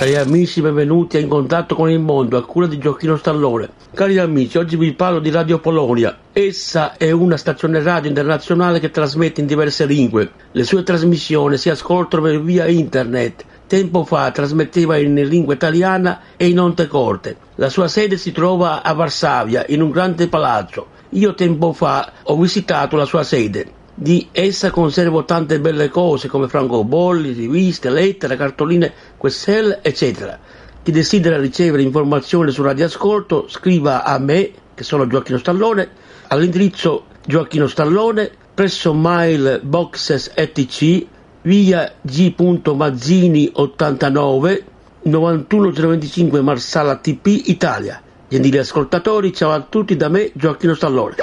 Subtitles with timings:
[0.00, 3.68] Cari amici, benvenuti a In contatto con il mondo, a cura di Giochino Stallone.
[3.92, 6.16] Cari amici, oggi vi parlo di Radio Polonia.
[6.32, 10.30] Essa è una stazione radio internazionale che trasmette in diverse lingue.
[10.52, 13.44] Le sue trasmissioni si ascoltano via internet.
[13.66, 17.36] Tempo fa trasmetteva in lingua italiana e in onde corte.
[17.56, 20.86] La sua sede si trova a Varsavia, in un grande palazzo.
[21.10, 23.79] Io tempo fa ho visitato la sua sede.
[24.02, 30.38] Di essa conservo tante belle cose come francobolli, riviste, lettere, cartoline, questelle, eccetera.
[30.82, 35.86] Chi desidera ricevere informazioni su radioascolto scriva a me, che sono Gioacchino Stallone,
[36.28, 39.60] all'indirizzo Gioacchino Stallone, presso Mail
[40.34, 41.06] ETC,
[41.42, 42.32] via G.
[42.74, 44.64] Mazzini 89,
[45.02, 48.00] 91025 Marsala TP, Italia.
[48.26, 51.16] Gentili ascoltatori, ciao a tutti da me, Gioacchino Stallone.